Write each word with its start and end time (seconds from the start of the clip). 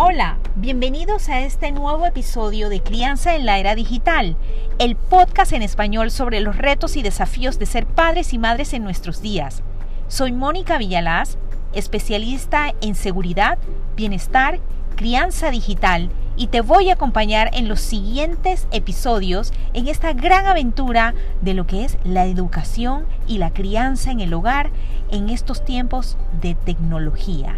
Hola, 0.00 0.38
bienvenidos 0.54 1.28
a 1.28 1.40
este 1.40 1.72
nuevo 1.72 2.06
episodio 2.06 2.68
de 2.68 2.80
Crianza 2.80 3.34
en 3.34 3.44
la 3.44 3.58
Era 3.58 3.74
Digital, 3.74 4.36
el 4.78 4.94
podcast 4.94 5.52
en 5.52 5.62
español 5.62 6.12
sobre 6.12 6.38
los 6.38 6.56
retos 6.56 6.96
y 6.96 7.02
desafíos 7.02 7.58
de 7.58 7.66
ser 7.66 7.84
padres 7.84 8.32
y 8.32 8.38
madres 8.38 8.74
en 8.74 8.84
nuestros 8.84 9.22
días. 9.22 9.64
Soy 10.06 10.30
Mónica 10.30 10.78
Villalaz, 10.78 11.36
especialista 11.72 12.72
en 12.80 12.94
seguridad, 12.94 13.58
bienestar, 13.96 14.60
crianza 14.94 15.50
digital 15.50 16.10
y 16.36 16.46
te 16.46 16.60
voy 16.60 16.90
a 16.90 16.92
acompañar 16.92 17.50
en 17.52 17.66
los 17.66 17.80
siguientes 17.80 18.68
episodios 18.70 19.52
en 19.74 19.88
esta 19.88 20.12
gran 20.12 20.46
aventura 20.46 21.12
de 21.40 21.54
lo 21.54 21.66
que 21.66 21.84
es 21.84 21.98
la 22.04 22.26
educación 22.26 23.04
y 23.26 23.38
la 23.38 23.52
crianza 23.52 24.12
en 24.12 24.20
el 24.20 24.32
hogar 24.32 24.70
en 25.10 25.28
estos 25.28 25.64
tiempos 25.64 26.16
de 26.40 26.54
tecnología. 26.54 27.56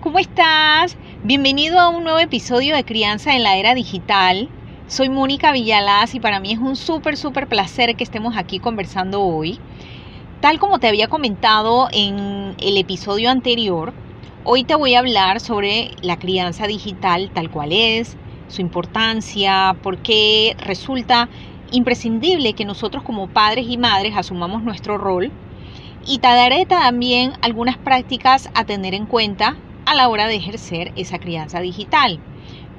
¿Cómo 0.00 0.18
estás? 0.18 0.96
Bienvenido 1.24 1.78
a 1.78 1.90
un 1.90 2.04
nuevo 2.04 2.18
episodio 2.20 2.74
de 2.74 2.84
Crianza 2.84 3.36
en 3.36 3.42
la 3.42 3.58
Era 3.58 3.74
Digital. 3.74 4.48
Soy 4.86 5.10
Mónica 5.10 5.52
Villalaz 5.52 6.14
y 6.14 6.20
para 6.20 6.40
mí 6.40 6.52
es 6.52 6.58
un 6.58 6.76
súper, 6.76 7.18
súper 7.18 7.48
placer 7.48 7.94
que 7.96 8.04
estemos 8.04 8.34
aquí 8.38 8.60
conversando 8.60 9.20
hoy. 9.20 9.58
Tal 10.40 10.58
como 10.58 10.78
te 10.78 10.88
había 10.88 11.08
comentado 11.08 11.88
en 11.92 12.54
el 12.62 12.78
episodio 12.78 13.30
anterior, 13.30 13.92
hoy 14.44 14.64
te 14.64 14.74
voy 14.74 14.94
a 14.94 15.00
hablar 15.00 15.38
sobre 15.38 15.90
la 16.00 16.18
crianza 16.18 16.66
digital 16.66 17.30
tal 17.34 17.50
cual 17.50 17.72
es, 17.72 18.16
su 18.48 18.62
importancia, 18.62 19.76
por 19.82 19.98
qué 19.98 20.56
resulta 20.60 21.28
imprescindible 21.72 22.54
que 22.54 22.64
nosotros 22.64 23.02
como 23.02 23.28
padres 23.28 23.66
y 23.68 23.76
madres 23.76 24.16
asumamos 24.16 24.62
nuestro 24.62 24.96
rol 24.96 25.30
y 26.06 26.18
te 26.20 26.28
daré 26.28 26.64
también 26.64 27.32
algunas 27.42 27.76
prácticas 27.76 28.48
a 28.54 28.64
tener 28.64 28.94
en 28.94 29.04
cuenta 29.04 29.56
a 29.86 29.94
la 29.94 30.08
hora 30.08 30.26
de 30.26 30.36
ejercer 30.36 30.92
esa 30.96 31.18
crianza 31.18 31.60
digital. 31.60 32.20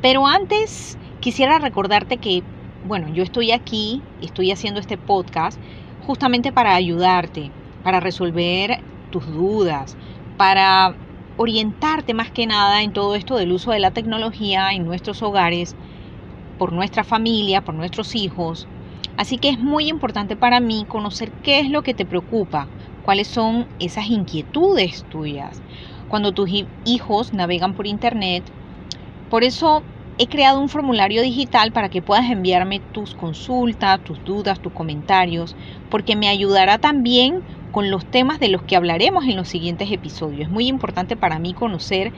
Pero 0.02 0.28
antes 0.28 0.98
quisiera 1.20 1.60
recordarte 1.60 2.18
que, 2.18 2.44
bueno, 2.88 3.10
yo 3.14 3.24
estoy 3.24 3.52
aquí, 3.52 4.02
estoy 4.22 4.52
haciendo 4.52 4.80
este 4.80 4.98
podcast 4.98 5.60
justamente 6.06 6.52
para 6.52 6.76
ayudarte, 6.76 7.52
para 7.84 8.00
resolver 8.00 8.80
tus 9.12 9.26
dudas, 9.28 9.96
para 10.38 10.96
orientarte 11.38 12.14
más 12.14 12.32
que 12.32 12.48
nada 12.48 12.82
en 12.82 12.94
todo 12.94 13.16
esto 13.16 13.36
del 13.36 13.52
uso 13.52 13.72
de 13.72 13.80
la 13.80 13.92
tecnología 13.92 14.72
en 14.74 14.86
nuestros 14.86 15.22
hogares, 15.22 15.76
por 16.58 16.74
nuestra 16.74 17.04
familia, 17.04 17.62
por 17.62 17.76
nuestros 17.76 18.16
hijos. 18.16 18.68
Así 19.18 19.38
que 19.38 19.50
es 19.50 19.60
muy 19.60 19.88
importante 19.88 20.36
para 20.36 20.60
mí 20.60 20.86
conocer 20.88 21.32
qué 21.44 21.60
es 21.60 21.70
lo 21.70 21.82
que 21.84 21.94
te 21.94 22.06
preocupa, 22.06 22.68
cuáles 23.04 23.28
son 23.28 23.68
esas 23.80 24.08
inquietudes 24.08 25.04
tuyas 25.10 25.62
cuando 26.12 26.34
tus 26.34 26.50
hijos 26.84 27.34
navegan 27.34 27.74
por 27.74 27.88
internet. 27.88 28.44
Por 29.30 29.46
eso 29.46 29.82
he 30.18 30.28
creado 30.28 30.60
un 30.60 30.68
formulario 30.68 31.22
digital 31.22 31.72
para 31.72 31.88
que 31.88 32.02
puedas 32.02 32.30
enviarme 32.30 32.82
tus 32.92 33.16
consultas, 33.16 34.04
tus 34.04 34.24
dudas, 34.26 34.60
tus 34.60 34.74
comentarios, 34.74 35.56
porque 35.90 36.18
me 36.18 36.28
ayudará 36.28 36.78
también 36.80 37.42
con 37.72 37.90
los 37.90 38.06
temas 38.06 38.42
de 38.42 38.50
los 38.50 38.62
que 38.64 38.76
hablaremos 38.76 39.24
en 39.24 39.38
los 39.38 39.48
siguientes 39.48 39.90
episodios. 39.90 40.42
Es 40.42 40.50
muy 40.50 40.68
importante 40.68 41.16
para 41.16 41.40
mí 41.40 41.54
conocer 41.54 42.12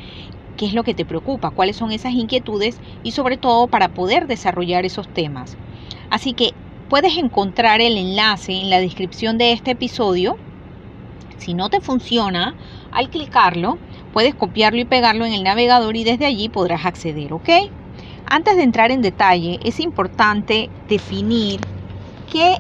qué 0.58 0.66
es 0.66 0.74
lo 0.74 0.84
que 0.84 0.96
te 0.96 1.06
preocupa, 1.06 1.52
cuáles 1.52 1.76
son 1.76 1.92
esas 1.92 2.14
inquietudes 2.14 2.82
y 3.04 3.12
sobre 3.12 3.38
todo 3.38 3.68
para 3.68 3.90
poder 3.90 4.26
desarrollar 4.26 4.86
esos 4.86 5.08
temas. 5.08 5.56
Así 6.10 6.34
que 6.34 6.54
puedes 6.90 7.16
encontrar 7.16 7.80
el 7.80 7.96
enlace 7.96 8.54
en 8.54 8.72
la 8.72 8.80
descripción 8.80 9.38
de 9.38 9.52
este 9.52 9.72
episodio 9.72 10.36
si 11.44 11.54
no 11.54 11.70
te 11.70 11.82
funciona, 11.82 12.56
al 12.94 13.10
clicarlo, 13.10 13.78
puedes 14.14 14.36
copiarlo 14.36 14.80
y 14.80 14.86
pegarlo 14.86 15.26
en 15.26 15.34
el 15.34 15.44
navegador 15.44 15.96
y 15.98 16.04
desde 16.04 16.26
allí 16.26 16.50
podrás 16.50 16.86
acceder, 16.86 17.34
¿ok? 17.34 17.50
Antes 18.30 18.56
de 18.56 18.64
entrar 18.64 18.92
en 18.92 19.02
detalle, 19.02 19.60
es 19.64 19.80
importante 19.80 20.70
definir 20.88 21.60
qué 22.32 22.58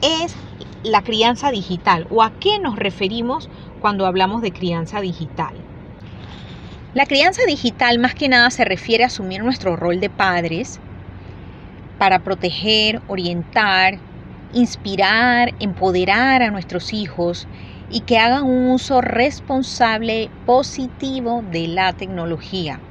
es 0.00 0.34
la 0.82 1.02
crianza 1.02 1.50
digital 1.50 2.06
o 2.10 2.22
a 2.22 2.32
qué 2.40 2.58
nos 2.58 2.76
referimos 2.76 3.48
cuando 3.80 4.06
hablamos 4.06 4.42
de 4.42 4.52
crianza 4.52 5.00
digital. 5.00 5.54
La 6.94 7.06
crianza 7.06 7.42
digital 7.46 7.98
más 7.98 8.14
que 8.14 8.28
nada 8.28 8.50
se 8.50 8.64
refiere 8.64 9.04
a 9.04 9.06
asumir 9.06 9.42
nuestro 9.42 9.76
rol 9.76 10.00
de 10.00 10.10
padres 10.10 10.80
para 11.98 12.18
proteger, 12.18 13.00
orientar, 13.06 13.98
inspirar, 14.52 15.54
empoderar 15.60 16.42
a 16.42 16.50
nuestros 16.50 16.92
hijos 16.92 17.46
y 17.92 18.02
que 18.04 18.18
hagan 18.18 18.44
un 18.44 18.70
uso 18.70 19.02
responsable, 19.02 20.32
positivo 20.44 21.42
de 21.44 21.68
la 21.68 21.92
tecnología, 21.92 22.84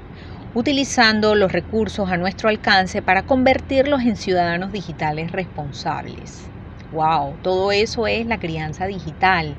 utilizando 0.53 1.35
los 1.35 1.51
recursos 1.51 2.11
a 2.11 2.17
nuestro 2.17 2.49
alcance 2.49 3.01
para 3.01 3.23
convertirlos 3.23 4.01
en 4.03 4.15
ciudadanos 4.17 4.71
digitales 4.71 5.31
responsables. 5.31 6.51
¡Wow! 6.91 7.39
Todo 7.41 7.71
eso 7.71 8.07
es 8.07 8.25
la 8.27 8.37
crianza 8.39 8.85
digital. 8.87 9.57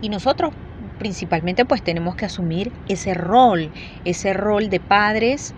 Y 0.00 0.10
nosotros 0.10 0.52
principalmente 0.98 1.64
pues 1.66 1.82
tenemos 1.82 2.16
que 2.16 2.26
asumir 2.26 2.72
ese 2.86 3.14
rol, 3.14 3.72
ese 4.04 4.32
rol 4.34 4.68
de 4.70 4.80
padres, 4.80 5.54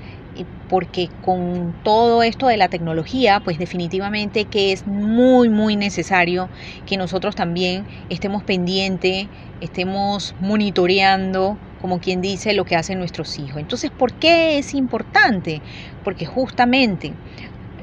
porque 0.69 1.09
con 1.25 1.75
todo 1.85 2.23
esto 2.23 2.49
de 2.49 2.57
la 2.57 2.69
tecnología, 2.69 3.41
pues 3.41 3.59
definitivamente 3.59 4.45
que 4.45 4.73
es 4.73 4.87
muy, 4.87 5.49
muy 5.49 5.77
necesario 5.77 6.49
que 6.87 6.97
nosotros 6.97 7.37
también 7.37 7.87
estemos 8.11 8.43
pendientes, 8.43 9.29
estemos 9.61 10.35
monitoreando, 10.41 11.57
como 11.81 12.01
quien 12.01 12.21
dice, 12.21 12.53
lo 12.53 12.65
que 12.65 12.77
hacen 12.77 12.99
nuestros 12.99 13.39
hijos. 13.39 13.61
Entonces, 13.61 13.91
¿por 13.91 14.13
qué 14.13 14.59
es 14.59 14.75
importante? 14.75 15.63
Porque 16.03 16.27
justamente 16.27 17.13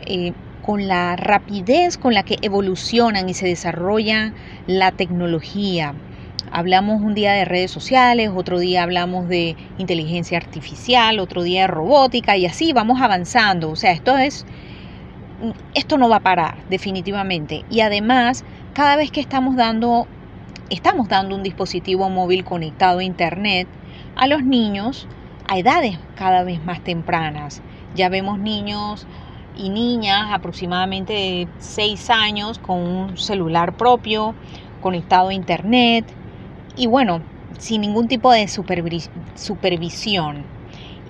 eh, 0.05 0.33
con 0.63 0.87
la 0.87 1.15
rapidez 1.15 1.97
con 1.97 2.13
la 2.13 2.23
que 2.23 2.37
evolucionan 2.41 3.29
y 3.29 3.33
se 3.33 3.45
desarrolla 3.45 4.33
la 4.65 4.91
tecnología, 4.91 5.93
Hablamos 6.55 7.01
un 7.01 7.15
día 7.15 7.31
de 7.31 7.45
redes 7.45 7.71
sociales, 7.71 8.29
otro 8.31 8.59
día 8.59 8.83
hablamos 8.83 9.27
de 9.27 9.55
inteligencia 9.79 10.37
artificial, 10.37 11.17
otro 11.17 11.41
día 11.41 11.61
de 11.61 11.67
robótica 11.67 12.37
y 12.37 12.45
así 12.45 12.73
vamos 12.73 13.01
avanzando. 13.01 13.71
O 13.71 13.75
sea, 13.75 13.91
esto 13.91 14.19
es 14.19 14.45
esto 15.73 15.97
no 15.97 16.09
va 16.09 16.17
a 16.17 16.19
parar 16.19 16.57
definitivamente 16.69 17.65
y 17.71 17.79
además 17.79 18.45
cada 18.73 18.95
vez 18.97 19.09
que 19.09 19.19
estamos 19.19 19.55
dando 19.55 20.05
estamos 20.69 21.09
dando 21.09 21.35
un 21.35 21.41
dispositivo 21.41 22.07
móvil 22.11 22.43
conectado 22.43 22.99
a 22.99 23.03
internet 23.03 23.67
a 24.15 24.27
los 24.27 24.43
niños 24.43 25.07
a 25.47 25.57
edades 25.57 25.97
cada 26.15 26.43
vez 26.43 26.63
más 26.63 26.83
tempranas. 26.83 27.63
Ya 27.95 28.09
vemos 28.09 28.37
niños 28.37 29.07
y 29.57 29.69
niñas 29.71 30.27
aproximadamente 30.31 31.13
de 31.13 31.47
6 31.57 32.11
años 32.11 32.59
con 32.59 32.77
un 32.77 33.17
celular 33.17 33.75
propio 33.75 34.35
conectado 34.81 35.29
a 35.29 35.33
internet, 35.33 36.05
y 36.75 36.87
bueno, 36.87 37.21
sin 37.59 37.81
ningún 37.81 38.07
tipo 38.07 38.31
de 38.31 38.47
supervisión. 38.47 40.43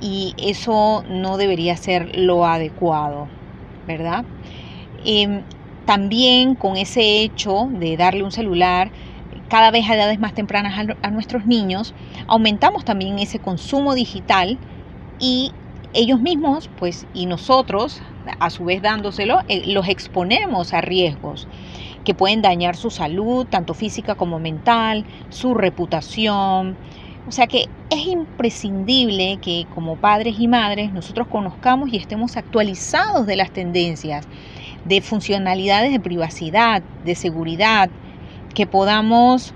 Y 0.01 0.33
eso 0.37 1.03
no 1.07 1.37
debería 1.37 1.77
ser 1.77 2.17
lo 2.17 2.45
adecuado, 2.45 3.27
¿verdad? 3.87 4.25
Em, 5.05 5.43
también 5.85 6.55
con 6.55 6.77
ese 6.77 7.21
hecho 7.21 7.69
de 7.71 7.95
darle 7.95 8.23
un 8.23 8.31
celular 8.31 8.91
cada 9.47 9.71
vez 9.71 9.89
a 9.89 9.95
edades 9.95 10.19
más 10.19 10.33
tempranas 10.33 10.87
a, 11.01 11.11
nuestros 11.11 11.45
niños, 11.45 11.93
aumentamos 12.27 12.85
también 12.85 13.19
ese 13.19 13.39
consumo 13.39 13.93
digital 13.93 14.57
y 15.19 15.51
ellos 15.93 16.19
mismos, 16.19 16.69
pues, 16.79 17.05
y 17.13 17.27
nosotros, 17.27 18.01
a 18.39 18.49
su 18.49 18.65
vez 18.65 18.81
dándoselo, 18.81 19.41
eh, 19.47 19.63
los 19.67 19.87
exponemos 19.87 20.73
a 20.73 20.81
riesgos 20.81 21.47
que 22.03 22.13
pueden 22.13 22.41
dañar 22.41 22.75
su 22.75 22.89
salud, 22.89 23.45
tanto 23.49 23.73
física 23.73 24.15
como 24.15 24.39
mental, 24.39 25.05
su 25.29 25.53
reputación. 25.53 26.75
O 27.27 27.31
sea 27.31 27.47
que 27.47 27.69
es 27.89 28.05
imprescindible 28.05 29.37
que 29.41 29.65
como 29.73 29.95
padres 29.95 30.35
y 30.39 30.47
madres 30.47 30.91
nosotros 30.91 31.27
conozcamos 31.27 31.93
y 31.93 31.97
estemos 31.97 32.35
actualizados 32.35 33.25
de 33.25 33.37
las 33.37 33.51
tendencias, 33.51 34.27
de 34.85 35.01
funcionalidades 35.01 35.91
de 35.91 35.99
privacidad, 35.99 36.83
de 37.05 37.15
seguridad, 37.15 37.89
que 38.53 38.67
podamos 38.67 39.53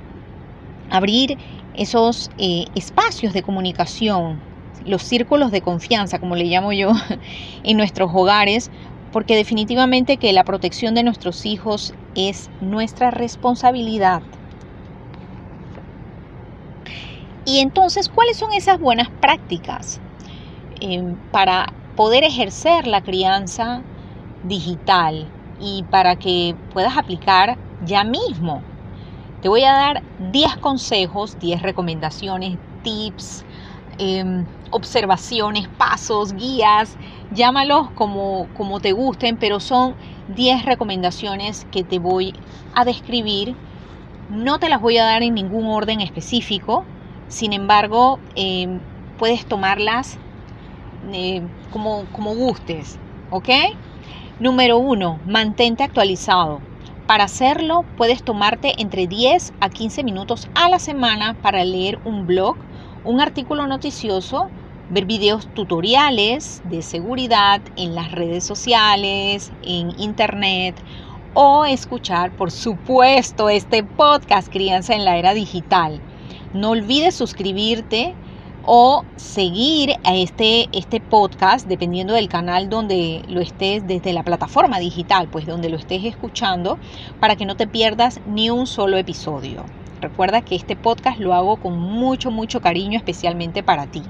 abrir 0.90 1.38
esos 1.76 2.32
eh, 2.38 2.66
espacios 2.76 3.34
de 3.34 3.44
comunicación, 3.44 4.40
los 4.86 5.04
círculos 5.04 5.52
de 5.52 5.62
confianza, 5.62 6.20
como 6.20 6.36
le 6.36 6.46
llamo 6.46 6.72
yo, 6.72 6.92
en 7.64 7.78
nuestros 7.78 8.12
hogares, 8.14 8.72
porque 9.12 9.36
definitivamente 9.36 10.18
que 10.18 10.34
la 10.34 10.44
protección 10.44 10.96
de 10.96 11.04
nuestros 11.04 11.46
hijos 11.46 11.94
es 12.18 12.52
nuestra 12.60 13.12
responsabilidad. 13.12 14.24
Y 17.44 17.60
entonces, 17.60 18.10
¿cuáles 18.10 18.38
son 18.38 18.50
esas 18.56 18.78
buenas 18.80 19.08
prácticas 19.20 20.02
eh, 20.82 21.00
para 21.32 21.68
poder 21.96 22.24
ejercer 22.24 22.88
la 22.88 23.02
crianza 23.02 23.84
digital 24.42 25.34
y 25.58 25.86
para 25.90 26.18
que 26.18 26.56
puedas 26.70 26.98
aplicar 26.98 27.60
ya 27.80 28.04
mismo 28.06 28.68
Te 29.42 29.50
voy 29.50 29.64
a 29.66 29.74
dar 29.74 30.04
10 30.18 30.58
consejos, 30.58 31.38
10 31.40 31.62
recomendaciones, 31.64 32.58
tips, 32.84 33.46
em, 33.98 34.48
observaciones, 34.72 35.68
pasos, 35.78 36.34
guías, 36.34 36.98
llámalos 37.30 37.88
como, 37.94 38.50
como 38.54 38.80
te 38.80 38.92
gusten, 38.94 39.38
pero 39.38 39.60
son 39.60 39.96
10 40.28 40.66
recomendaciones 40.66 41.66
que 41.72 41.84
te 41.84 42.00
voy 42.00 42.34
a 42.74 42.86
describir. 42.86 43.56
No 44.30 44.60
te 44.60 44.70
las 44.70 44.82
voy 44.82 44.98
a 44.98 45.06
dar 45.06 45.24
en 45.24 45.34
ningún 45.36 45.68
orden 45.68 46.02
específico, 46.02 46.86
sin 47.28 47.54
embargo, 47.54 48.20
em, 48.36 48.80
puedes 49.18 49.46
tomarlas 49.48 50.20
eh, 51.14 51.42
como, 51.72 52.06
como 52.12 52.36
gustes, 52.36 53.00
¿ok? 53.30 53.50
Número 54.40 54.78
uno, 54.78 55.22
mantente 55.26 55.84
actualizado. 55.84 56.60
Para 57.06 57.24
hacerlo, 57.26 57.86
puedes 57.96 58.24
tomarte 58.24 58.74
entre 58.82 59.08
10 59.08 59.54
a 59.60 59.70
15 59.70 60.04
minutos 60.04 60.48
a 60.56 60.70
la 60.70 60.80
semana 60.80 61.36
para 61.42 61.64
leer 61.64 62.00
un 62.04 62.26
blog, 62.26 62.58
un 63.04 63.22
artículo 63.22 63.68
noticioso, 63.68 64.52
ver 64.90 65.06
videos 65.06 65.48
tutoriales 65.54 66.62
de 66.66 66.82
seguridad 66.82 67.62
en 67.76 67.96
las 67.96 68.12
redes 68.12 68.44
sociales, 68.44 69.52
en 69.64 70.00
internet 70.00 70.76
o 71.34 71.66
escuchar, 71.66 72.32
por 72.32 72.52
supuesto, 72.52 73.50
este 73.50 73.84
podcast 73.84 74.52
Crianza 74.52 74.96
en 74.96 75.06
la 75.06 75.18
Era 75.18 75.34
Digital. 75.34 76.02
No 76.54 76.72
olvides 76.72 77.16
suscribirte 77.16 78.16
o 78.66 79.04
seguir 79.16 79.94
a 80.04 80.16
este, 80.16 80.68
este 80.74 81.00
podcast 81.00 81.68
dependiendo 81.68 82.14
del 82.14 82.28
canal 82.28 82.70
donde 82.70 83.24
lo 83.28 83.40
estés, 83.40 83.86
desde 83.88 84.14
la 84.14 84.24
plataforma 84.24 84.80
digital, 84.80 85.28
pues 85.30 85.46
donde 85.46 85.70
lo 85.70 85.78
estés 85.78 86.04
escuchando, 86.06 86.78
para 87.20 87.36
que 87.36 87.46
no 87.46 87.56
te 87.56 87.68
pierdas 87.68 88.20
ni 88.26 88.50
un 88.50 88.66
solo 88.66 88.98
episodio. 88.98 89.64
Recuerda 90.02 90.42
que 90.42 90.56
este 90.56 90.76
podcast 90.76 91.20
lo 91.20 91.34
hago 91.34 91.58
con 91.58 91.80
mucho, 91.80 92.30
mucho 92.32 92.62
cariño, 92.62 92.98
especialmente 92.98 93.64
para 93.64 93.88
ti. 93.88 94.04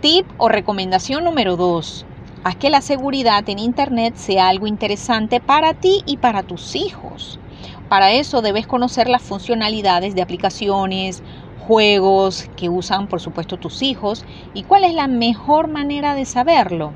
Tip 0.00 0.26
o 0.36 0.48
recomendación 0.48 1.24
número 1.24 1.56
2. 1.56 2.06
Haz 2.44 2.56
que 2.56 2.68
la 2.68 2.82
seguridad 2.82 3.48
en 3.48 3.58
Internet 3.58 4.14
sea 4.16 4.48
algo 4.48 4.66
interesante 4.66 5.40
para 5.40 5.72
ti 5.72 6.02
y 6.04 6.18
para 6.18 6.42
tus 6.42 6.76
hijos. 6.76 7.40
Para 7.88 8.12
eso 8.12 8.42
debes 8.42 8.66
conocer 8.66 9.08
las 9.08 9.22
funcionalidades 9.22 10.14
de 10.14 10.20
aplicaciones, 10.20 11.22
juegos 11.54 12.50
que 12.56 12.68
usan 12.68 13.08
por 13.08 13.22
supuesto 13.22 13.56
tus 13.56 13.80
hijos 13.82 14.26
y 14.52 14.64
cuál 14.64 14.84
es 14.84 14.92
la 14.92 15.08
mejor 15.08 15.68
manera 15.68 16.14
de 16.14 16.26
saberlo, 16.26 16.92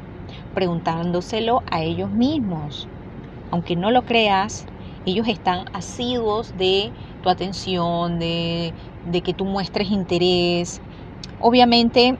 preguntándoselo 0.52 1.62
a 1.70 1.82
ellos 1.82 2.10
mismos. 2.10 2.90
Aunque 3.50 3.76
no 3.76 3.90
lo 3.90 4.04
creas, 4.04 4.66
ellos 5.06 5.26
están 5.26 5.64
asiduos 5.72 6.54
de 6.54 6.92
tu 7.22 7.30
atención, 7.30 8.18
de, 8.18 8.74
de 9.00 9.22
que 9.22 9.32
tú 9.32 9.46
muestres 9.46 9.90
interés. 9.90 10.82
Obviamente, 11.38 12.18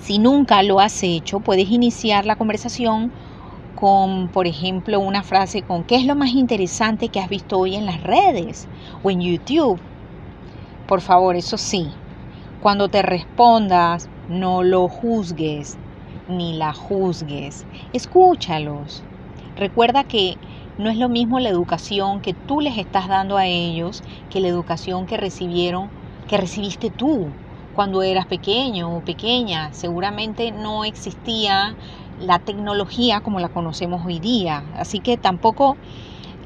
si 0.00 0.18
nunca 0.18 0.62
lo 0.62 0.80
has 0.80 1.02
hecho, 1.02 1.40
puedes 1.40 1.70
iniciar 1.70 2.24
la 2.24 2.36
conversación 2.36 3.10
con, 3.74 4.28
por 4.28 4.46
ejemplo, 4.46 5.00
una 5.00 5.22
frase 5.22 5.62
con 5.62 5.84
¿qué 5.84 5.96
es 5.96 6.04
lo 6.04 6.16
más 6.16 6.30
interesante 6.30 7.08
que 7.08 7.20
has 7.20 7.28
visto 7.28 7.58
hoy 7.58 7.76
en 7.76 7.86
las 7.86 8.02
redes 8.02 8.66
o 9.02 9.10
en 9.10 9.20
YouTube? 9.20 9.78
Por 10.86 11.00
favor, 11.00 11.36
eso 11.36 11.58
sí, 11.58 11.88
cuando 12.62 12.88
te 12.88 13.02
respondas, 13.02 14.08
no 14.28 14.62
lo 14.62 14.88
juzgues 14.88 15.76
ni 16.28 16.54
la 16.54 16.72
juzgues. 16.72 17.64
Escúchalos. 17.92 19.02
Recuerda 19.56 20.04
que 20.04 20.36
no 20.78 20.90
es 20.90 20.96
lo 20.96 21.08
mismo 21.08 21.40
la 21.40 21.48
educación 21.48 22.20
que 22.20 22.34
tú 22.34 22.60
les 22.60 22.78
estás 22.78 23.08
dando 23.08 23.36
a 23.36 23.46
ellos 23.46 24.02
que 24.30 24.40
la 24.40 24.48
educación 24.48 25.06
que 25.06 25.16
recibieron, 25.16 25.90
que 26.28 26.36
recibiste 26.36 26.90
tú 26.90 27.28
cuando 27.78 28.02
eras 28.02 28.26
pequeño 28.26 28.96
o 28.96 29.04
pequeña. 29.04 29.72
Seguramente 29.72 30.50
no 30.50 30.84
existía 30.84 31.76
la 32.18 32.40
tecnología 32.40 33.20
como 33.20 33.38
la 33.38 33.50
conocemos 33.50 34.04
hoy 34.04 34.18
día. 34.18 34.64
Así 34.76 34.98
que 34.98 35.16
tampoco 35.16 35.76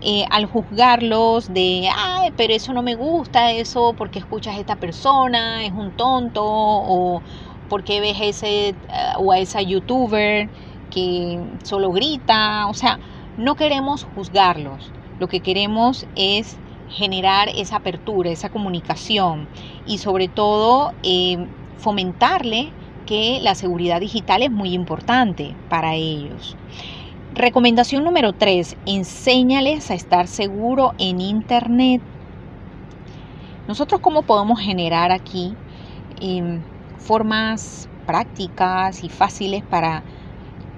eh, 0.03 0.27
al 0.31 0.45
juzgarlos 0.45 1.51
de, 1.55 1.89
ay, 1.89 2.33
pero 2.37 2.53
eso 2.53 2.75
no 2.75 2.83
me 2.83 2.97
gusta, 2.97 3.51
eso 3.51 3.95
porque 3.97 4.19
escuchas 4.19 4.57
a 4.57 4.61
esta 4.61 4.77
persona, 4.77 5.65
es 5.65 5.73
un 5.73 5.93
tonto, 5.93 6.45
o 6.45 7.23
porque 7.71 8.03
ves 8.03 8.19
ese 8.21 8.69
eh, 8.69 8.75
o 9.17 9.33
a 9.33 9.39
esa 9.39 9.63
youtuber 9.63 10.51
que 10.91 11.41
solo 11.63 11.93
grita, 11.93 12.67
o 12.69 12.75
sea, 12.75 12.99
no 13.39 13.55
queremos 13.55 14.05
juzgarlos, 14.05 14.93
lo 15.19 15.29
que 15.29 15.41
queremos 15.41 16.05
es 16.15 16.59
generar 16.93 17.49
esa 17.55 17.77
apertura, 17.77 18.31
esa 18.31 18.51
comunicación 18.51 19.49
y 19.87 19.99
sobre 19.99 20.29
todo 20.29 20.93
eh, 21.03 21.37
fomentarle 21.79 22.73
que 23.07 23.41
la 23.43 23.55
seguridad 23.55 24.01
digital 24.01 24.43
es 24.43 24.51
muy 24.51 24.73
importante 24.75 25.55
para 25.69 25.95
ellos. 25.95 26.57
Recomendación 27.35 28.05
número 28.05 28.35
3, 28.35 28.77
enséñales 28.87 29.91
a 29.91 29.95
estar 29.95 30.29
seguro 30.29 30.93
en 30.99 31.21
Internet. 31.21 32.03
Nosotros 33.67 34.01
cómo 34.01 34.23
podemos 34.23 34.61
generar 34.61 35.13
aquí 35.13 35.55
em, 36.21 36.61
formas 36.99 37.89
prácticas 38.07 39.03
y 39.03 39.09
fáciles 39.09 39.63
para 39.63 40.03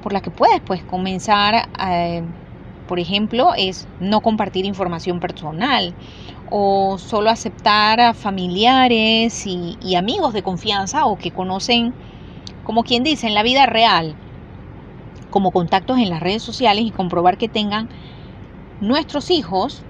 por 0.02 0.12
las 0.12 0.22
que 0.22 0.30
puedes 0.30 0.60
pues 0.60 0.84
comenzar 0.84 1.68
por 2.86 3.00
ejemplo 3.00 3.52
es 3.56 3.86
no 4.00 4.20
compartir 4.20 4.64
información 4.64 5.20
personal 5.20 5.94
o 6.50 6.98
solo 6.98 7.30
aceptar 7.30 8.00
a 8.00 8.14
familiares 8.14 9.46
y, 9.46 9.94
amigos 9.96 10.32
de 10.32 10.42
confianza 10.42 11.06
o 11.06 11.16
que 11.16 11.30
conocen 11.30 11.94
como 12.64 12.82
quien 12.82 13.02
dice 13.02 13.26
en 13.26 13.34
la 13.34 13.42
vida 13.42 13.66
real 13.66 14.14
como 15.30 15.50
contactos 15.50 15.98
en 15.98 16.10
las 16.10 16.20
redes 16.20 16.42
sociales 16.42 16.84
y 16.84 16.90
comprobar 16.90 17.38
que 17.38 17.48
tengan 17.48 17.88
nuestros 18.80 19.30
hijos, 19.30 19.82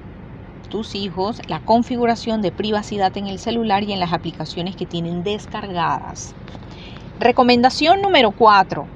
tus 0.70 0.94
hijos, 0.94 1.43
la 1.49 1.61
configuración 1.61 2.40
de 2.40 2.50
privacidad 2.50 3.17
en 3.19 3.26
el 3.26 3.38
celular 3.38 3.82
y 3.82 3.93
en 3.93 4.00
las 4.00 4.12
aplicaciones 4.12 4.75
que 4.75 4.87
tienen 4.87 5.23
descargadas. 5.23 6.35
Recomendación 7.20 8.00
número 8.00 8.32
4. 8.32 8.87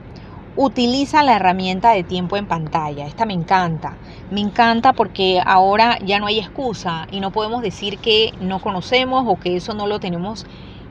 Utiliza 0.61 1.23
la 1.23 1.37
herramienta 1.37 1.93
de 1.93 2.03
tiempo 2.03 2.37
en 2.37 2.47
pantalla. 2.47 3.07
Esta 3.07 3.25
me 3.25 3.33
encanta. 3.33 3.97
Me 4.33 4.41
encanta 4.41 4.93
porque 4.93 5.41
ahora 5.47 6.01
ya 6.05 6.19
no 6.19 6.27
hay 6.27 6.41
excusa 6.41 7.07
y 7.13 7.21
no 7.21 7.31
podemos 7.31 7.63
decir 7.63 7.99
que 7.99 8.33
no 8.41 8.59
conocemos 8.59 9.25
o 9.29 9.39
que 9.39 9.55
eso 9.55 9.73
no 9.75 9.87
lo 9.87 10.01
tenemos 10.01 10.47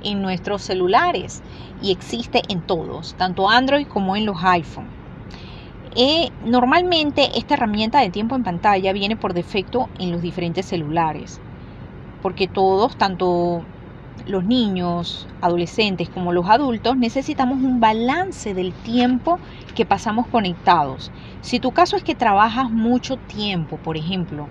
en 0.05 0.21
nuestros 0.21 0.61
celulares. 0.61 1.43
Y 1.81 1.91
existe 1.91 2.43
en 2.47 2.61
todos, 2.61 3.15
tanto 3.15 3.49
Android 3.49 3.87
como 3.87 4.15
en 4.15 4.25
los 4.25 4.41
iPhone. 4.41 4.87
Eh, 5.97 6.29
normalmente 6.45 7.37
esta 7.37 7.55
herramienta 7.55 7.99
de 7.99 8.09
tiempo 8.09 8.37
en 8.37 8.45
pantalla 8.45 8.93
viene 8.93 9.17
por 9.17 9.33
defecto 9.33 9.89
en 9.99 10.13
los 10.13 10.21
diferentes 10.21 10.65
celulares, 10.65 11.41
porque 12.21 12.47
todos, 12.47 12.97
tanto 12.97 13.65
los 14.27 14.43
niños, 14.43 15.27
adolescentes 15.41 16.09
como 16.09 16.33
los 16.33 16.47
adultos, 16.47 16.97
necesitamos 16.97 17.61
un 17.63 17.79
balance 17.79 18.53
del 18.53 18.73
tiempo 18.73 19.39
que 19.75 19.85
pasamos 19.85 20.27
conectados. 20.27 21.11
Si 21.41 21.59
tu 21.59 21.71
caso 21.71 21.95
es 21.95 22.03
que 22.03 22.15
trabajas 22.15 22.69
mucho 22.69 23.17
tiempo, 23.17 23.77
por 23.77 23.97
ejemplo, 23.97 24.47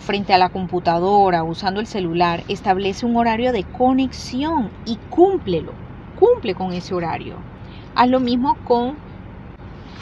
frente 0.00 0.32
a 0.32 0.38
la 0.38 0.48
computadora, 0.48 1.44
usando 1.44 1.80
el 1.80 1.86
celular, 1.86 2.42
establece 2.48 3.04
un 3.04 3.16
horario 3.16 3.52
de 3.52 3.64
conexión 3.64 4.70
y 4.86 4.96
cúmplelo, 5.10 5.72
cumple 6.18 6.54
con 6.54 6.72
ese 6.72 6.94
horario. 6.94 7.36
Haz 7.94 8.08
lo 8.08 8.20
mismo 8.20 8.56
con 8.64 8.96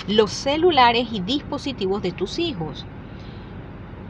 los 0.06 0.30
celulares 0.30 1.08
y 1.10 1.20
dispositivos 1.20 2.02
de 2.02 2.12
tus 2.12 2.38
hijos. 2.38 2.86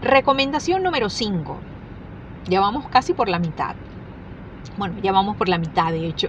Recomendación 0.02 0.82
número 0.82 1.08
5. 1.08 1.56
Ya 2.49 2.61
vamos 2.61 2.87
casi 2.88 3.14
por 3.14 3.28
la 3.28 3.38
mitad. 3.38 3.75
Bueno, 4.76 4.96
ya 5.02 5.12
vamos 5.12 5.37
por 5.37 5.49
la 5.49 5.58
mitad 5.58 5.92
de 5.92 6.06
hecho. 6.06 6.28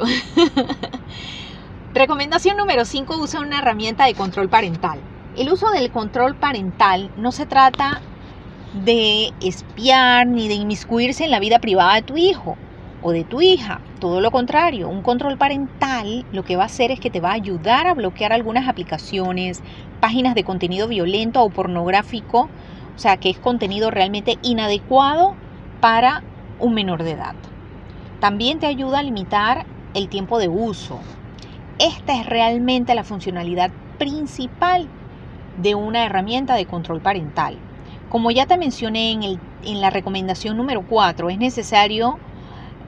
Recomendación 1.93 2.57
número 2.57 2.85
5. 2.85 3.17
Usa 3.17 3.41
una 3.41 3.59
herramienta 3.59 4.05
de 4.05 4.13
control 4.13 4.49
parental. 4.49 4.99
El 5.35 5.51
uso 5.51 5.69
del 5.71 5.91
control 5.91 6.35
parental 6.35 7.11
no 7.17 7.31
se 7.31 7.45
trata 7.45 8.01
de 8.73 9.33
espiar 9.41 10.27
ni 10.27 10.47
de 10.47 10.55
inmiscuirse 10.55 11.25
en 11.25 11.31
la 11.31 11.39
vida 11.39 11.59
privada 11.59 11.95
de 11.95 12.01
tu 12.01 12.17
hijo 12.17 12.57
o 13.01 13.11
de 13.11 13.23
tu 13.23 13.41
hija. 13.41 13.81
Todo 13.99 14.21
lo 14.21 14.31
contrario, 14.31 14.89
un 14.89 15.01
control 15.01 15.37
parental 15.37 16.25
lo 16.31 16.43
que 16.43 16.55
va 16.55 16.63
a 16.63 16.67
hacer 16.67 16.91
es 16.91 16.99
que 16.99 17.09
te 17.09 17.19
va 17.19 17.31
a 17.31 17.33
ayudar 17.33 17.87
a 17.87 17.93
bloquear 17.93 18.33
algunas 18.33 18.67
aplicaciones, 18.67 19.63
páginas 19.99 20.35
de 20.35 20.43
contenido 20.43 20.87
violento 20.87 21.41
o 21.41 21.49
pornográfico, 21.49 22.49
o 22.95 22.99
sea, 22.99 23.17
que 23.17 23.29
es 23.29 23.39
contenido 23.39 23.91
realmente 23.91 24.37
inadecuado 24.41 25.35
para 25.81 26.23
un 26.59 26.73
menor 26.73 27.03
de 27.03 27.11
edad. 27.11 27.35
También 28.19 28.59
te 28.59 28.65
ayuda 28.65 28.99
a 28.99 29.03
limitar 29.03 29.65
el 29.93 30.09
tiempo 30.09 30.39
de 30.39 30.49
uso. 30.49 30.99
Esta 31.77 32.19
es 32.19 32.25
realmente 32.25 32.95
la 32.95 33.03
funcionalidad 33.03 33.71
principal 33.99 34.87
de 35.57 35.75
una 35.75 36.03
herramienta 36.03 36.55
de 36.55 36.65
control 36.65 37.01
parental. 37.01 37.57
Como 38.09 38.31
ya 38.31 38.45
te 38.45 38.57
mencioné 38.57 39.11
en, 39.11 39.23
el, 39.23 39.39
en 39.63 39.81
la 39.81 39.89
recomendación 39.89 40.57
número 40.57 40.83
4, 40.87 41.29
es 41.29 41.37
necesario 41.37 42.17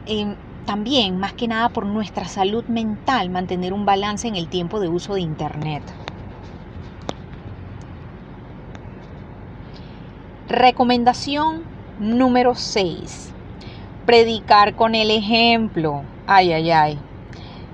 em, 0.08 0.36
también, 0.66 1.20
más 1.20 1.34
que 1.34 1.48
nada 1.48 1.70
por 1.70 1.86
nuestra 1.86 2.26
salud 2.26 2.64
mental, 2.66 3.30
mantener 3.30 3.74
un 3.74 3.86
balance 3.86 4.28
en 4.28 4.36
el 4.36 4.48
tiempo 4.48 4.80
de 4.80 4.88
uso 4.88 5.14
de 5.14 5.22
Internet. 5.22 5.84
Recomendación 10.48 11.64
número 12.00 12.56
6. 12.56 13.34
Predicar 14.10 14.76
con 14.76 14.96
el 14.96 15.12
ejemplo. 15.12 16.02
Ay, 16.26 16.52
ay, 16.52 16.72
ay. 16.72 16.98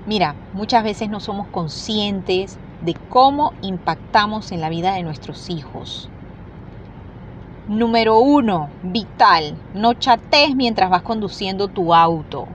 Mira, 0.06 0.34
muchas 0.52 0.84
veces 0.84 1.08
no 1.08 1.18
somos 1.18 1.46
conscientes 1.46 2.58
de 2.82 2.94
cómo 3.08 3.54
impactamos 3.62 4.52
en 4.52 4.60
la 4.60 4.68
vida 4.68 4.92
de 4.92 5.02
nuestros 5.02 5.48
hijos. 5.48 6.10
Número 7.68 8.18
1. 8.18 8.68
Vital. 8.82 9.54
No 9.72 9.94
chatees 9.94 10.54
mientras 10.54 10.90
vas 10.90 11.00
conduciendo 11.00 11.68
tu 11.68 11.94
auto. 11.94 12.46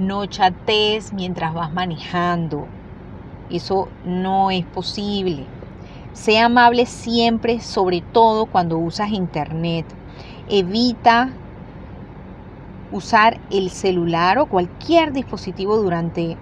No 0.00 0.26
chatees 0.26 1.12
mientras 1.12 1.54
vas 1.54 1.72
manejando. 1.72 2.66
Eso 3.48 3.86
no 4.04 4.50
es 4.50 4.64
posible. 4.66 5.46
Sea 6.14 6.46
amable 6.46 6.84
siempre, 6.84 7.60
sobre 7.60 8.00
todo 8.00 8.46
cuando 8.46 8.76
usas 8.76 9.12
internet. 9.12 9.86
Evita 10.48 11.30
usar 12.90 13.40
el 13.50 13.70
celular 13.70 14.38
o 14.38 14.46
cualquier 14.46 15.12
dispositivo 15.12 15.76
durante, 15.76 16.36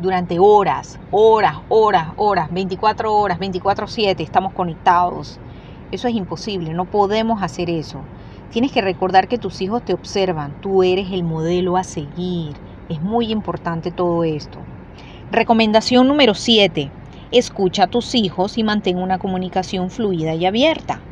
durante 0.00 0.38
horas, 0.38 0.98
horas, 1.10 1.56
horas, 1.68 2.08
horas, 2.16 2.52
24 2.52 3.14
horas, 3.14 3.38
24/7, 3.38 4.22
estamos 4.22 4.52
conectados. 4.52 5.40
Eso 5.90 6.08
es 6.08 6.14
imposible, 6.14 6.74
no 6.74 6.84
podemos 6.84 7.42
hacer 7.42 7.70
eso. 7.70 8.00
Tienes 8.50 8.72
que 8.72 8.82
recordar 8.82 9.28
que 9.28 9.38
tus 9.38 9.60
hijos 9.62 9.84
te 9.84 9.94
observan, 9.94 10.60
tú 10.60 10.82
eres 10.82 11.10
el 11.12 11.24
modelo 11.24 11.76
a 11.76 11.84
seguir. 11.84 12.56
Es 12.88 13.00
muy 13.00 13.32
importante 13.32 13.90
todo 13.90 14.24
esto. 14.24 14.58
Recomendación 15.30 16.06
número 16.06 16.34
7 16.34 16.92
escucha 17.30 17.84
a 17.84 17.86
tus 17.88 18.14
hijos 18.14 18.58
y 18.58 18.62
mantén 18.62 18.98
una 18.98 19.18
comunicación 19.18 19.90
fluida 19.90 20.34
y 20.34 20.46
abierta. 20.46 21.08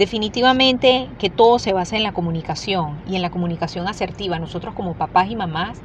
Definitivamente 0.00 1.10
que 1.18 1.28
todo 1.28 1.58
se 1.58 1.74
basa 1.74 1.94
en 1.94 2.02
la 2.02 2.12
comunicación 2.12 3.02
y 3.06 3.16
en 3.16 3.20
la 3.20 3.28
comunicación 3.28 3.86
asertiva. 3.86 4.38
Nosotros 4.38 4.74
como 4.74 4.94
papás 4.94 5.28
y 5.28 5.36
mamás 5.36 5.78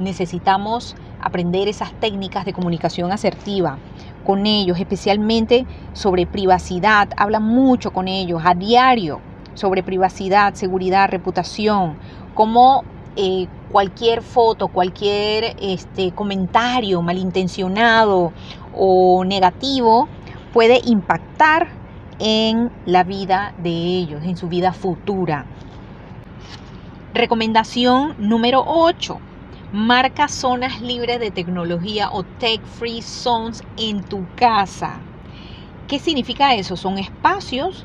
necesitamos 0.00 0.96
aprender 1.22 1.68
esas 1.68 1.92
técnicas 2.00 2.44
de 2.46 2.52
comunicación 2.52 3.12
asertiva 3.12 3.78
con 4.26 4.46
ellos, 4.46 4.80
especialmente 4.80 5.66
sobre 5.92 6.26
privacidad. 6.26 7.10
Habla 7.16 7.38
mucho 7.38 7.92
con 7.92 8.08
ellos 8.08 8.42
a 8.44 8.54
diario 8.54 9.20
sobre 9.54 9.84
privacidad, 9.84 10.54
seguridad, 10.54 11.08
reputación, 11.08 11.96
cómo 12.34 12.82
eh, 13.14 13.46
cualquier 13.70 14.22
foto, 14.22 14.66
cualquier 14.66 15.54
este, 15.60 16.10
comentario 16.10 17.02
malintencionado 17.02 18.32
o 18.76 19.24
negativo 19.24 20.08
puede 20.52 20.80
impactar 20.86 21.83
en 22.18 22.70
la 22.86 23.04
vida 23.04 23.54
de 23.58 23.70
ellos, 23.70 24.22
en 24.24 24.36
su 24.36 24.48
vida 24.48 24.72
futura. 24.72 25.46
Recomendación 27.14 28.14
número 28.18 28.64
8. 28.66 29.18
Marca 29.72 30.28
zonas 30.28 30.80
libres 30.80 31.20
de 31.20 31.30
tecnología 31.30 32.10
o 32.12 32.22
tech 32.22 32.60
free 32.64 33.02
zones 33.02 33.62
en 33.76 34.02
tu 34.02 34.24
casa. 34.36 35.00
¿Qué 35.88 35.98
significa 35.98 36.54
eso? 36.54 36.76
Son 36.76 36.98
espacios 36.98 37.84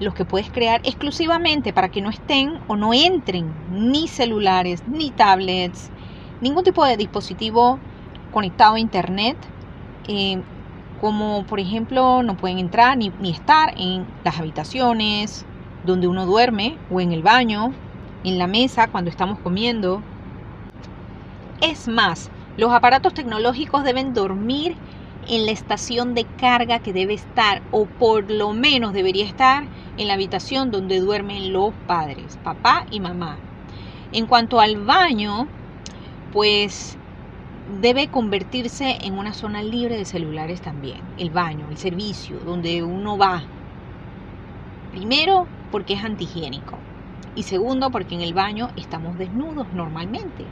los 0.00 0.14
que 0.14 0.24
puedes 0.24 0.50
crear 0.50 0.80
exclusivamente 0.84 1.72
para 1.72 1.88
que 1.88 2.00
no 2.00 2.10
estén 2.10 2.50
o 2.68 2.76
no 2.76 2.92
entren 2.92 3.46
ni 3.70 4.08
celulares, 4.08 4.82
ni 4.86 5.10
tablets, 5.10 5.90
ningún 6.40 6.64
tipo 6.64 6.84
de 6.84 6.96
dispositivo 6.96 7.78
conectado 8.32 8.74
a 8.74 8.80
internet, 8.80 9.36
eh, 10.08 10.42
como 11.00 11.44
por 11.44 11.60
ejemplo 11.60 12.22
no 12.22 12.36
pueden 12.36 12.58
entrar 12.58 12.96
ni, 12.96 13.10
ni 13.20 13.30
estar 13.30 13.74
en 13.76 14.06
las 14.24 14.38
habitaciones 14.38 15.44
donde 15.84 16.08
uno 16.08 16.26
duerme 16.26 16.78
o 16.90 17.00
en 17.00 17.12
el 17.12 17.22
baño, 17.22 17.72
en 18.24 18.38
la 18.38 18.46
mesa 18.46 18.88
cuando 18.88 19.10
estamos 19.10 19.38
comiendo. 19.38 20.02
Es 21.60 21.88
más, 21.88 22.30
los 22.56 22.72
aparatos 22.72 23.14
tecnológicos 23.14 23.84
deben 23.84 24.14
dormir 24.14 24.76
en 25.28 25.46
la 25.46 25.52
estación 25.52 26.14
de 26.14 26.24
carga 26.24 26.78
que 26.78 26.92
debe 26.92 27.14
estar 27.14 27.62
o 27.72 27.86
por 27.86 28.30
lo 28.30 28.52
menos 28.52 28.92
debería 28.92 29.24
estar 29.24 29.64
en 29.96 30.08
la 30.08 30.14
habitación 30.14 30.70
donde 30.70 31.00
duermen 31.00 31.52
los 31.52 31.72
padres, 31.86 32.38
papá 32.44 32.86
y 32.90 33.00
mamá. 33.00 33.36
En 34.12 34.26
cuanto 34.26 34.60
al 34.60 34.76
baño, 34.84 35.48
pues 36.32 36.96
debe 37.68 38.08
convertirse 38.08 38.98
en 39.02 39.18
una 39.18 39.32
zona 39.32 39.62
libre 39.62 39.96
de 39.96 40.04
celulares 40.04 40.60
también, 40.60 41.00
el 41.18 41.30
baño, 41.30 41.66
el 41.68 41.76
servicio, 41.76 42.38
donde 42.40 42.82
uno 42.82 43.18
va. 43.18 43.42
Primero, 44.92 45.46
porque 45.70 45.94
es 45.94 46.04
antihigiénico. 46.04 46.78
Y 47.34 47.42
segundo, 47.42 47.90
porque 47.90 48.14
en 48.14 48.22
el 48.22 48.34
baño 48.34 48.68
estamos 48.76 49.18
desnudos 49.18 49.66
normalmente. 49.74 50.44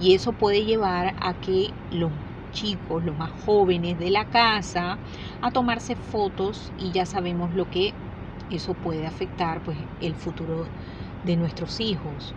Y 0.00 0.14
eso 0.14 0.32
puede 0.32 0.64
llevar 0.64 1.14
a 1.20 1.34
que 1.34 1.68
los 1.90 2.10
chicos, 2.52 3.04
los 3.04 3.16
más 3.16 3.30
jóvenes 3.44 3.98
de 3.98 4.10
la 4.10 4.24
casa, 4.24 4.98
a 5.40 5.50
tomarse 5.50 5.94
fotos 5.94 6.72
y 6.78 6.90
ya 6.90 7.06
sabemos 7.06 7.54
lo 7.54 7.70
que 7.70 7.92
eso 8.50 8.74
puede 8.74 9.06
afectar 9.06 9.62
pues 9.62 9.78
el 10.00 10.14
futuro 10.14 10.66
de 11.24 11.36
nuestros 11.36 11.80
hijos. 11.80 12.34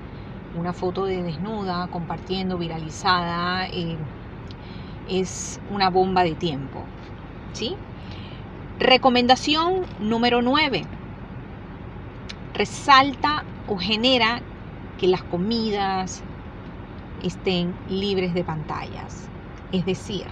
Una 0.57 0.71
foto 0.73 1.05
de 1.05 1.23
desnuda 1.23 1.87
compartiendo, 1.87 2.57
viralizada, 2.57 3.67
eh, 3.67 3.97
es 5.09 5.59
una 5.71 5.89
bomba 5.89 6.23
de 6.23 6.35
tiempo. 6.35 6.83
¿sí? 7.53 7.75
Recomendación 8.79 9.85
número 9.99 10.41
9. 10.41 10.83
Resalta 12.53 13.43
o 13.67 13.77
genera 13.77 14.41
que 14.97 15.07
las 15.07 15.23
comidas 15.23 16.23
estén 17.23 17.73
libres 17.89 18.33
de 18.33 18.43
pantallas. 18.43 19.27
Es 19.71 19.85
decir, 19.85 20.25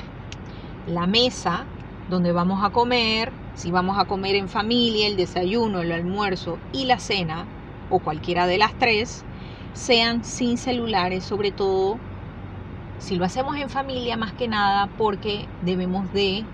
la 0.87 1.07
mesa 1.07 1.65
donde 2.09 2.31
vamos 2.31 2.63
a 2.63 2.69
comer, 2.69 3.31
si 3.55 3.71
vamos 3.71 3.97
a 3.97 4.05
comer 4.05 4.35
en 4.35 4.49
familia, 4.49 5.07
el 5.07 5.15
desayuno, 5.15 5.81
el 5.81 5.91
almuerzo 5.91 6.57
y 6.71 6.85
la 6.85 6.99
cena, 6.99 7.45
o 7.89 7.99
cualquiera 7.99 8.47
de 8.47 8.57
las 8.57 8.73
tres, 8.77 9.23
sean 9.73 10.23
sin 10.23 10.57
celulares, 10.57 11.23
sobre 11.23 11.51
todo 11.51 11.97
si 13.03 13.17
lo 13.17 13.25
hacemos 13.25 13.57
en 13.57 13.69
familia, 13.69 14.15
más 14.15 14.31
que 14.31 14.47
nada 14.47 14.87
porque 14.97 15.45
debemos 15.61 16.13
de 16.13 16.45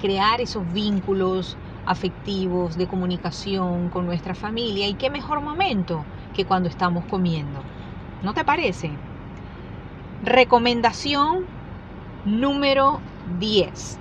crear 0.00 0.40
esos 0.40 0.64
vínculos 0.72 1.58
afectivos, 1.84 2.78
de 2.78 2.86
comunicación 2.86 3.90
con 3.90 4.06
nuestra 4.06 4.34
familia. 4.34 4.88
Y 4.88 4.94
qué 4.94 5.10
mejor 5.10 5.42
momento 5.42 6.06
que 6.34 6.46
cuando 6.46 6.70
estamos 6.70 7.04
comiendo. 7.04 7.60
¿No 8.22 8.32
te 8.32 8.46
parece? 8.46 8.90
Recomendación 10.24 11.44
número 12.24 13.00
10 13.38 13.98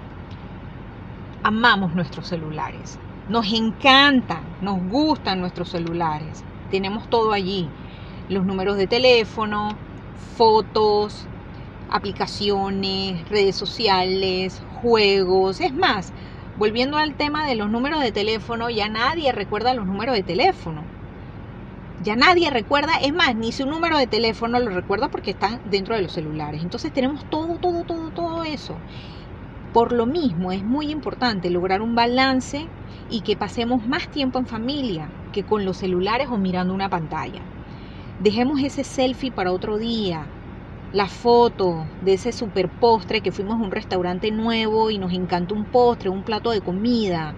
amamos 1.44 1.94
nuestros 1.96 2.28
celulares. 2.28 2.98
Nos 3.28 3.52
encantan, 3.52 4.44
nos 4.62 4.82
gustan 4.90 5.42
nuestros 5.42 5.68
celulares. 5.68 6.46
Tenemos 6.72 7.10
todo 7.10 7.34
allí. 7.34 7.68
Los 8.30 8.46
números 8.46 8.78
de 8.78 8.88
teléfono, 8.88 9.76
fotos, 10.38 11.28
aplicaciones, 11.90 13.28
redes 13.30 13.56
sociales, 13.56 14.62
juegos. 14.82 15.62
Es 15.62 15.74
más, 15.74 16.14
volviendo 16.58 16.98
al 16.98 17.16
tema 17.16 17.46
de 17.48 17.56
los 17.56 17.70
números 17.70 18.02
de 18.02 18.12
teléfono, 18.12 18.70
ya 18.70 18.90
nadie 18.90 19.32
recuerda 19.32 19.74
los 19.74 19.86
números 19.86 20.16
de 20.16 20.24
teléfono. 20.24 20.84
Ya 22.02 22.16
nadie 22.16 22.50
recuerda, 22.50 22.94
es 23.02 23.14
más, 23.14 23.36
ni 23.36 23.52
su 23.52 23.66
número 23.66 23.98
de 23.98 24.08
teléfono 24.08 24.60
lo 24.60 24.70
recuerda 24.70 25.10
porque 25.10 25.32
están 25.32 25.60
dentro 25.70 25.96
de 25.96 26.02
los 26.02 26.14
celulares. 26.14 26.62
Entonces 26.64 26.94
tenemos 26.94 27.26
todo, 27.30 27.58
todo, 27.58 27.84
todo, 27.84 28.10
todo 28.12 28.44
eso. 28.44 28.76
Por 29.74 29.92
lo 29.92 30.06
mismo 30.06 30.52
es 30.52 30.64
muy 30.64 30.92
importante 30.92 31.50
lograr 31.50 31.82
un 31.82 31.96
balance 31.96 32.68
y 33.10 33.22
que 33.22 33.36
pasemos 33.36 33.86
más 33.86 34.10
tiempo 34.10 34.40
en 34.40 34.48
familia 34.48 35.10
que 35.34 35.44
con 35.44 35.66
los 35.66 35.78
celulares 35.78 36.30
o 36.30 36.38
mirando 36.38 36.74
una 36.74 36.90
pantalla. 36.90 37.42
Dejemos 38.20 38.62
ese 38.62 38.84
selfie 38.84 39.32
para 39.32 39.52
otro 39.52 39.78
día, 39.78 40.26
la 40.92 41.08
foto 41.08 41.86
de 42.02 42.14
ese 42.14 42.32
super 42.32 42.68
postre 42.80 43.22
que 43.22 43.32
fuimos 43.32 43.56
a 43.56 43.64
un 43.64 43.72
restaurante 43.72 44.32
nuevo 44.32 44.90
y 44.90 44.98
nos 44.98 45.14
encantó 45.14 45.56
un 45.56 45.66
postre, 45.66 46.10
un 46.10 46.24
plato 46.24 46.52
de 46.52 46.62
comida. 46.62 47.36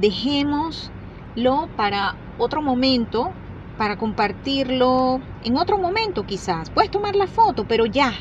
Dejémoslo 0.00 1.68
para 1.76 2.14
otro 2.38 2.62
momento, 2.62 3.30
para 3.76 3.96
compartirlo 3.96 5.20
en 5.44 5.56
otro 5.56 5.78
momento 5.78 6.24
quizás. 6.24 6.70
Puedes 6.70 6.90
tomar 6.90 7.16
la 7.16 7.26
foto, 7.26 7.64
pero 7.64 7.84
ya, 7.86 8.12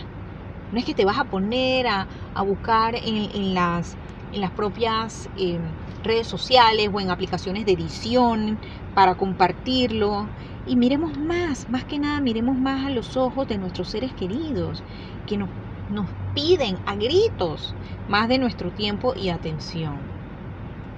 no 0.72 0.80
es 0.80 0.86
que 0.86 0.94
te 0.94 1.06
vas 1.06 1.18
a 1.18 1.24
poner 1.26 1.88
a, 1.88 2.08
buscar 2.46 2.96
en, 2.96 3.54
las, 3.54 3.96
en 4.34 4.42
las 4.42 4.52
propias 4.52 5.30
em, 5.38 5.62
redes 6.04 6.28
sociales 6.28 6.90
o 6.94 7.00
en 7.00 7.12
aplicaciones 7.12 7.66
de 7.66 7.74
edición 7.74 8.60
para 8.94 9.16
compartirlo. 9.16 10.28
Y 10.70 10.76
miremos 10.76 11.18
más, 11.18 11.68
más 11.68 11.84
que 11.86 11.98
nada, 11.98 12.22
miremos 12.22 12.56
más 12.56 12.86
a 12.86 12.92
los 12.92 13.18
ojos 13.18 13.48
de 13.48 13.58
nuestros 13.58 13.90
seres 13.90 14.14
queridos, 14.14 14.84
que 15.26 15.36
nos, 15.36 15.50
nos 15.90 16.06
piden 16.36 16.78
a 16.86 16.94
gritos 16.96 17.74
más 18.08 18.30
de 18.30 18.38
nuestro 18.38 18.72
tiempo 18.72 19.16
y 19.16 19.30
atención. 19.30 19.96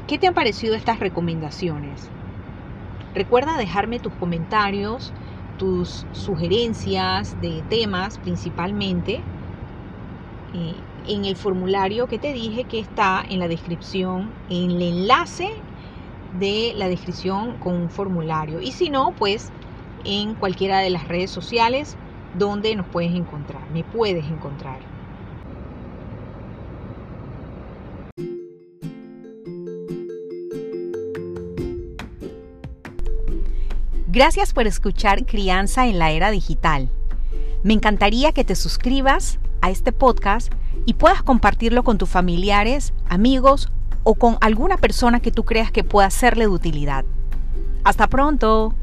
¿Qué 0.07 0.17
te 0.17 0.27
han 0.27 0.33
parecido 0.33 0.75
estas 0.75 0.99
recomendaciones? 0.99 2.11
Recuerda 3.15 3.55
dejarme 3.55 4.01
tus 4.01 4.11
comentarios, 4.15 5.13
tus 5.57 6.05
sugerencias 6.11 7.39
de 7.39 7.63
temas 7.69 8.17
principalmente 8.17 9.21
eh, 10.53 10.75
en 11.07 11.23
el 11.23 11.37
formulario 11.37 12.07
que 12.07 12.19
te 12.19 12.33
dije 12.33 12.65
que 12.65 12.79
está 12.79 13.23
en 13.25 13.39
la 13.39 13.47
descripción, 13.47 14.33
en 14.49 14.71
el 14.71 14.81
enlace 14.81 15.47
de 16.31 16.73
la 16.75 16.89
descripción 16.89 17.57
con 17.57 17.75
un 17.75 17.89
formulario. 17.89 18.59
Y 18.61 18.73
si 18.73 18.89
no, 18.89 19.13
pues 19.17 19.53
en 20.05 20.35
cualquiera 20.35 20.79
de 20.79 20.89
las 20.89 21.07
redes 21.07 21.31
sociales 21.31 21.95
donde 22.37 22.75
nos 22.75 22.85
puedes 22.87 23.13
encontrar, 23.13 23.69
me 23.71 23.83
puedes 23.83 24.25
encontrar. 24.25 24.79
Gracias 34.13 34.53
por 34.53 34.67
escuchar 34.67 35.25
Crianza 35.25 35.87
en 35.87 35.97
la 35.97 36.11
Era 36.11 36.31
Digital. 36.31 36.89
Me 37.63 37.73
encantaría 37.73 38.33
que 38.33 38.43
te 38.43 38.55
suscribas 38.55 39.39
a 39.61 39.69
este 39.69 39.93
podcast 39.93 40.51
y 40.85 40.95
puedas 40.95 41.23
compartirlo 41.23 41.83
con 41.83 41.97
tus 41.97 42.09
familiares, 42.09 42.93
amigos 43.07 43.71
o 44.03 44.15
con 44.15 44.37
alguna 44.41 44.75
persona 44.75 45.21
que 45.21 45.31
tú 45.31 45.45
creas 45.45 45.71
que 45.71 45.85
pueda 45.85 46.09
serle 46.09 46.45
de 46.45 46.49
utilidad. 46.49 47.05
Hasta 47.85 48.07
pronto. 48.07 48.73